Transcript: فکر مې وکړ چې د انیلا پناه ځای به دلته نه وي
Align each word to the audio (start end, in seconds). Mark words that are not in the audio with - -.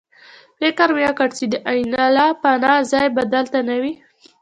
فکر 0.59 0.87
مې 0.95 1.03
وکړ 1.07 1.29
چې 1.37 1.45
د 1.53 1.55
انیلا 1.69 2.27
پناه 2.41 2.79
ځای 2.91 3.07
به 3.15 3.23
دلته 3.33 3.57
نه 3.69 3.75
وي 3.81 3.93